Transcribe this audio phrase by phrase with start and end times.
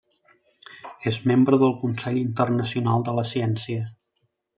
[1.11, 3.85] És membre del Consell Internacional de la Ciència.